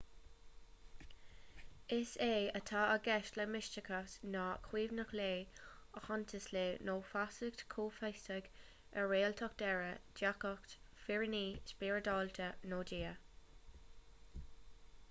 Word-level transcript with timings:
is 1.97 2.07
é 2.27 2.37
atá 2.59 2.79
i 2.93 2.95
gceist 3.07 3.35
le 3.39 3.45
misteachas 3.55 4.15
ná 4.37 4.45
comaoineach 4.69 5.11
le 5.19 5.27
aitheantas 6.01 6.47
le 6.57 6.63
nó 6.89 6.95
feasacht 7.11 7.63
chomhfhiosach 7.75 8.49
ar 9.03 9.07
réaltacht 9.13 9.63
deiridh 9.65 10.03
diagacht 10.23 10.75
fírinne 11.05 11.45
spioradálta 11.75 12.49
nó 12.75 12.81
dia 12.93 13.13